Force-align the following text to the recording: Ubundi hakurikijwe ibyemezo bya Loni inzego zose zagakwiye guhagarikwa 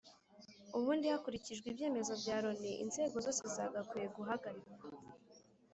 Ubundi 0.77 1.05
hakurikijwe 1.13 1.65
ibyemezo 1.69 2.13
bya 2.21 2.37
Loni 2.43 2.71
inzego 2.83 3.15
zose 3.25 3.43
zagakwiye 3.55 4.07
guhagarikwa 4.17 4.71